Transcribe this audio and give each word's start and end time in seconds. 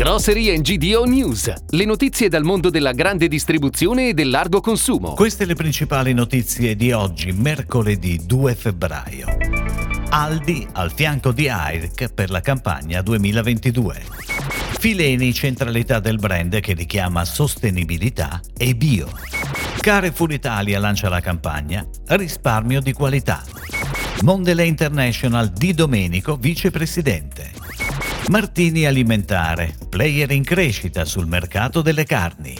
Grocery 0.00 0.58
GDO 0.62 1.04
News, 1.04 1.52
le 1.68 1.84
notizie 1.84 2.30
dal 2.30 2.42
mondo 2.42 2.70
della 2.70 2.92
grande 2.92 3.28
distribuzione 3.28 4.08
e 4.08 4.14
del 4.14 4.30
largo 4.30 4.62
consumo. 4.62 5.12
Queste 5.12 5.44
le 5.44 5.52
principali 5.52 6.14
notizie 6.14 6.74
di 6.74 6.90
oggi, 6.90 7.32
mercoledì 7.32 8.18
2 8.24 8.54
febbraio. 8.54 9.26
Aldi 10.08 10.66
al 10.72 10.90
fianco 10.90 11.32
di 11.32 11.50
AIRC 11.50 12.14
per 12.14 12.30
la 12.30 12.40
campagna 12.40 13.02
2022. 13.02 14.02
Fileni, 14.78 15.34
centralità 15.34 16.00
del 16.00 16.16
brand 16.16 16.58
che 16.60 16.72
richiama 16.72 17.26
sostenibilità 17.26 18.40
e 18.56 18.74
bio. 18.74 19.06
Carrefour 19.80 20.32
Italia 20.32 20.78
lancia 20.78 21.10
la 21.10 21.20
campagna 21.20 21.86
Risparmio 22.06 22.80
di 22.80 22.94
qualità. 22.94 23.44
Mondele 24.22 24.64
International 24.64 25.50
di 25.50 25.74
Domenico, 25.74 26.36
vicepresidente. 26.36 27.59
Martini 28.28 28.86
Alimentare, 28.86 29.74
player 29.88 30.30
in 30.30 30.44
crescita 30.44 31.04
sul 31.04 31.26
mercato 31.26 31.82
delle 31.82 32.04
carni. 32.04 32.54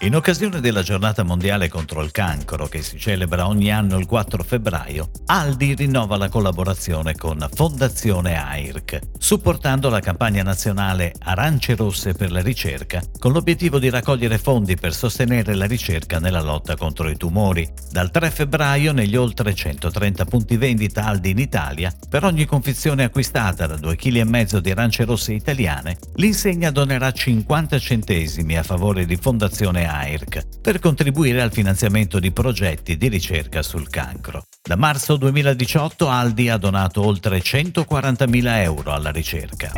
In 0.00 0.14
occasione 0.14 0.60
della 0.60 0.82
giornata 0.82 1.22
mondiale 1.22 1.70
contro 1.70 2.02
il 2.02 2.10
cancro 2.10 2.66
che 2.66 2.82
si 2.82 2.98
celebra 2.98 3.48
ogni 3.48 3.72
anno 3.72 3.96
il 3.98 4.04
4 4.04 4.42
febbraio, 4.42 5.10
Aldi 5.24 5.74
rinnova 5.74 6.18
la 6.18 6.28
collaborazione 6.28 7.14
con 7.14 7.44
Fondazione 7.50 8.36
AIRC, 8.36 8.98
supportando 9.16 9.88
la 9.88 10.00
campagna 10.00 10.42
nazionale 10.42 11.14
Arance 11.18 11.74
Rosse 11.74 12.12
per 12.12 12.30
la 12.30 12.42
ricerca, 12.42 13.02
con 13.18 13.32
l'obiettivo 13.32 13.78
di 13.78 13.88
raccogliere 13.88 14.36
fondi 14.36 14.76
per 14.76 14.92
sostenere 14.92 15.54
la 15.54 15.64
ricerca 15.64 16.18
nella 16.18 16.42
lotta 16.42 16.76
contro 16.76 17.08
i 17.08 17.16
tumori. 17.16 17.66
Dal 17.90 18.10
3 18.10 18.30
febbraio, 18.30 18.92
negli 18.92 19.16
oltre 19.16 19.54
130 19.54 20.26
punti 20.26 20.58
vendita 20.58 21.06
Aldi 21.06 21.30
in 21.30 21.38
Italia, 21.38 21.90
per 22.06 22.22
ogni 22.22 22.44
confezione 22.44 23.04
acquistata 23.04 23.66
da 23.66 23.76
2,5 23.76 23.96
kg 23.96 24.58
di 24.58 24.70
arance 24.70 25.04
rosse 25.06 25.32
italiane, 25.32 25.96
l'insegna 26.16 26.70
donerà 26.70 27.10
50 27.10 27.78
centesimi 27.78 28.58
a 28.58 28.62
favore 28.62 29.06
di 29.06 29.16
Fondazione 29.16 29.84
AIRC 29.86 30.60
per 30.60 30.78
contribuire 30.78 31.40
al 31.40 31.52
finanziamento 31.52 32.18
di 32.18 32.32
progetti 32.32 32.96
di 32.96 33.08
ricerca 33.08 33.62
sul 33.62 33.88
cancro. 33.88 34.46
Da 34.62 34.76
marzo 34.76 35.16
2018 35.16 36.08
Aldi 36.08 36.48
ha 36.48 36.56
donato 36.56 37.04
oltre 37.04 37.38
140.000 37.38 38.62
euro 38.62 38.92
alla 38.92 39.10
ricerca. 39.10 39.72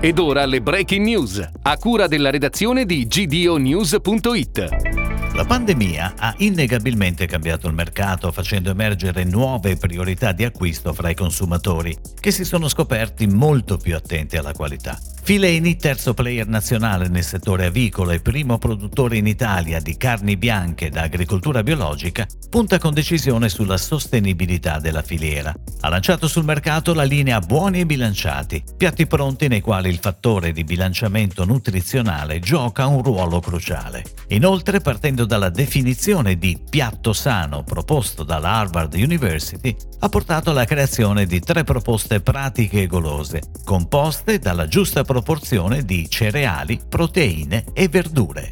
Ed 0.00 0.18
ora 0.18 0.44
le 0.46 0.60
breaking 0.60 1.04
news, 1.04 1.50
a 1.62 1.76
cura 1.78 2.06
della 2.06 2.30
redazione 2.30 2.84
di 2.84 3.06
gdonews.it. 3.06 4.94
La 5.34 5.44
pandemia 5.44 6.14
ha 6.16 6.34
innegabilmente 6.38 7.26
cambiato 7.26 7.66
il 7.66 7.74
mercato 7.74 8.32
facendo 8.32 8.70
emergere 8.70 9.24
nuove 9.24 9.76
priorità 9.76 10.32
di 10.32 10.44
acquisto 10.44 10.94
fra 10.94 11.10
i 11.10 11.14
consumatori, 11.14 11.94
che 12.18 12.30
si 12.30 12.44
sono 12.44 12.68
scoperti 12.68 13.26
molto 13.26 13.76
più 13.76 13.94
attenti 13.94 14.36
alla 14.36 14.52
qualità. 14.52 14.98
Fileni, 15.26 15.74
terzo 15.74 16.14
player 16.14 16.46
nazionale 16.46 17.08
nel 17.08 17.24
settore 17.24 17.66
avicolo 17.66 18.12
e 18.12 18.20
primo 18.20 18.58
produttore 18.58 19.16
in 19.16 19.26
Italia 19.26 19.80
di 19.80 19.96
carni 19.96 20.36
bianche 20.36 20.88
da 20.88 21.02
agricoltura 21.02 21.64
biologica, 21.64 22.24
punta 22.48 22.78
con 22.78 22.94
decisione 22.94 23.48
sulla 23.48 23.76
sostenibilità 23.76 24.78
della 24.78 25.02
filiera. 25.02 25.52
Ha 25.80 25.88
lanciato 25.88 26.28
sul 26.28 26.44
mercato 26.44 26.94
la 26.94 27.02
linea 27.02 27.40
Buoni 27.40 27.80
e 27.80 27.86
Bilanciati, 27.86 28.62
piatti 28.76 29.08
pronti 29.08 29.48
nei 29.48 29.60
quali 29.60 29.88
il 29.88 29.98
fattore 29.98 30.52
di 30.52 30.62
bilanciamento 30.62 31.44
nutrizionale 31.44 32.38
gioca 32.38 32.86
un 32.86 33.02
ruolo 33.02 33.40
cruciale. 33.40 34.04
Inoltre, 34.28 34.78
partendo 34.78 35.24
dalla 35.24 35.50
definizione 35.50 36.38
di 36.38 36.56
piatto 36.70 37.12
sano 37.12 37.64
proposto 37.64 38.22
dalla 38.22 38.52
Harvard 38.52 38.94
University, 38.94 39.74
ha 39.98 40.08
portato 40.08 40.50
alla 40.50 40.66
creazione 40.66 41.26
di 41.26 41.40
tre 41.40 41.64
proposte 41.64 42.20
pratiche 42.20 42.82
e 42.82 42.86
golose, 42.86 43.42
composte 43.64 44.38
dalla 44.38 44.68
giusta 44.68 45.02
proporzione 45.16 45.82
di 45.82 46.10
cereali, 46.10 46.78
proteine 46.86 47.64
e 47.72 47.88
verdure. 47.88 48.50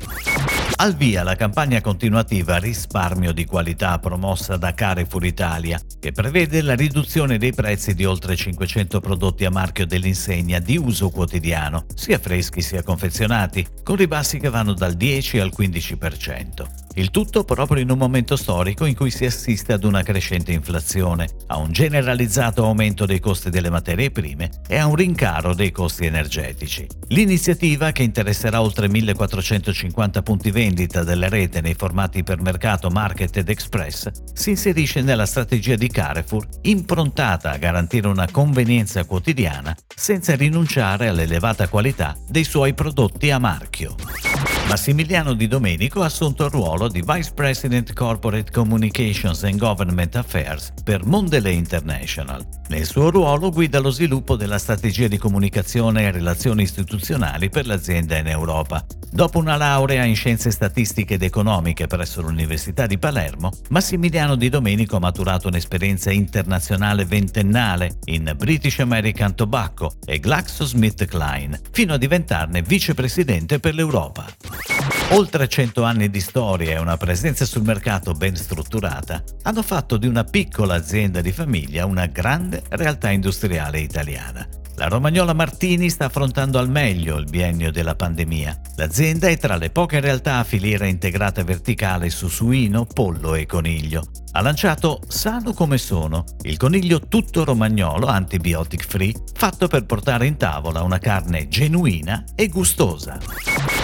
Al 0.76 0.96
via 0.96 1.22
la 1.22 1.36
campagna 1.36 1.82
continuativa 1.82 2.56
Risparmio 2.56 3.32
di 3.32 3.44
qualità 3.44 3.98
promossa 3.98 4.56
da 4.56 4.72
Carrefour 4.72 5.26
Italia, 5.26 5.78
che 6.00 6.12
prevede 6.12 6.62
la 6.62 6.74
riduzione 6.74 7.36
dei 7.36 7.52
prezzi 7.52 7.94
di 7.94 8.06
oltre 8.06 8.34
500 8.34 8.98
prodotti 9.00 9.44
a 9.44 9.50
marchio 9.50 9.84
dell'insegna 9.84 10.58
di 10.58 10.78
uso 10.78 11.10
quotidiano, 11.10 11.84
sia 11.94 12.18
freschi 12.18 12.62
sia 12.62 12.82
confezionati, 12.82 13.66
con 13.82 13.96
ribassi 13.96 14.38
che 14.38 14.48
vanno 14.48 14.72
dal 14.72 14.94
10 14.94 15.40
al 15.40 15.52
15%. 15.54 16.83
Il 16.96 17.10
tutto 17.10 17.42
proprio 17.42 17.82
in 17.82 17.90
un 17.90 17.98
momento 17.98 18.36
storico 18.36 18.84
in 18.84 18.94
cui 18.94 19.10
si 19.10 19.24
assiste 19.24 19.72
ad 19.72 19.82
una 19.82 20.02
crescente 20.02 20.52
inflazione, 20.52 21.28
a 21.48 21.56
un 21.56 21.72
generalizzato 21.72 22.64
aumento 22.64 23.04
dei 23.04 23.18
costi 23.18 23.50
delle 23.50 23.68
materie 23.68 24.12
prime 24.12 24.48
e 24.68 24.76
a 24.76 24.86
un 24.86 24.94
rincaro 24.94 25.54
dei 25.54 25.72
costi 25.72 26.06
energetici. 26.06 26.86
L'iniziativa, 27.08 27.90
che 27.90 28.04
interesserà 28.04 28.62
oltre 28.62 28.88
1450 28.88 30.22
punti 30.22 30.52
vendita 30.52 31.02
della 31.02 31.28
rete 31.28 31.60
nei 31.60 31.74
formati 31.74 32.22
per 32.22 32.40
mercato, 32.40 32.88
market 32.90 33.38
ed 33.38 33.48
express, 33.48 34.08
si 34.32 34.50
inserisce 34.50 35.02
nella 35.02 35.26
strategia 35.26 35.74
di 35.74 35.88
Carrefour 35.88 36.46
improntata 36.62 37.50
a 37.50 37.56
garantire 37.56 38.06
una 38.06 38.28
convenienza 38.30 39.04
quotidiana 39.04 39.76
senza 39.92 40.36
rinunciare 40.36 41.08
all'elevata 41.08 41.66
qualità 41.66 42.16
dei 42.28 42.44
suoi 42.44 42.72
prodotti 42.72 43.32
a 43.32 43.38
marchio. 43.40 43.96
Massimiliano 44.66 45.34
Di 45.34 45.46
Domenico 45.46 46.02
ha 46.02 46.06
assunto 46.06 46.46
il 46.46 46.50
ruolo 46.50 46.88
di 46.88 47.02
Vice 47.06 47.32
President 47.32 47.92
Corporate 47.92 48.50
Communications 48.50 49.44
and 49.44 49.56
Government 49.56 50.16
Affairs 50.16 50.72
per 50.82 51.04
Mondelez 51.04 51.54
International. 51.54 52.44
Nel 52.68 52.84
suo 52.84 53.10
ruolo 53.10 53.50
guida 53.50 53.78
lo 53.78 53.90
sviluppo 53.90 54.36
della 54.36 54.58
strategia 54.58 55.06
di 55.06 55.16
comunicazione 55.16 56.02
e 56.02 56.10
relazioni 56.10 56.62
istituzionali 56.62 57.50
per 57.50 57.66
l'azienda 57.66 58.16
in 58.16 58.26
Europa. 58.26 58.84
Dopo 59.12 59.38
una 59.38 59.56
laurea 59.56 60.02
in 60.04 60.16
scienze 60.16 60.50
statistiche 60.50 61.14
ed 61.14 61.22
economiche 61.22 61.86
presso 61.86 62.20
l'Università 62.20 62.86
di 62.86 62.98
Palermo, 62.98 63.52
Massimiliano 63.68 64.34
Di 64.34 64.48
Domenico 64.48 64.96
ha 64.96 65.00
maturato 65.00 65.46
un'esperienza 65.46 66.10
internazionale 66.10 67.04
ventennale 67.04 67.98
in 68.06 68.32
British 68.36 68.80
American 68.80 69.36
Tobacco 69.36 69.92
e 70.04 70.18
GlaxoSmithKline, 70.18 71.60
fino 71.70 71.94
a 71.94 71.98
diventarne 71.98 72.62
vicepresidente 72.62 73.60
per 73.60 73.74
l'Europa. 73.74 74.26
Oltre 75.14 75.46
100 75.46 75.84
anni 75.84 76.10
di 76.10 76.20
storia 76.20 76.72
e 76.72 76.80
una 76.80 76.96
presenza 76.96 77.44
sul 77.44 77.62
mercato 77.62 78.14
ben 78.14 78.34
strutturata 78.34 79.22
hanno 79.42 79.62
fatto 79.62 79.96
di 79.96 80.08
una 80.08 80.24
piccola 80.24 80.74
azienda 80.74 81.20
di 81.20 81.30
famiglia 81.30 81.86
una 81.86 82.06
grande 82.06 82.64
realtà 82.70 83.10
industriale 83.10 83.78
italiana. 83.78 84.44
La 84.74 84.88
Romagnola 84.88 85.32
Martini 85.32 85.88
sta 85.88 86.06
affrontando 86.06 86.58
al 86.58 86.68
meglio 86.68 87.16
il 87.16 87.26
biennio 87.26 87.70
della 87.70 87.94
pandemia. 87.94 88.60
L'azienda 88.74 89.28
è 89.28 89.38
tra 89.38 89.54
le 89.54 89.70
poche 89.70 90.00
realtà 90.00 90.38
a 90.38 90.44
filiera 90.44 90.86
integrata 90.86 91.44
verticale 91.44 92.10
su 92.10 92.26
suino, 92.26 92.84
pollo 92.84 93.36
e 93.36 93.46
coniglio. 93.46 94.08
Ha 94.32 94.40
lanciato 94.40 95.00
Sano 95.06 95.52
come 95.52 95.78
sono, 95.78 96.24
il 96.42 96.56
coniglio 96.56 96.98
tutto 97.06 97.44
romagnolo 97.44 98.06
antibiotic 98.06 98.84
free, 98.84 99.14
fatto 99.32 99.68
per 99.68 99.86
portare 99.86 100.26
in 100.26 100.36
tavola 100.36 100.82
una 100.82 100.98
carne 100.98 101.46
genuina 101.46 102.24
e 102.34 102.48
gustosa. 102.48 103.83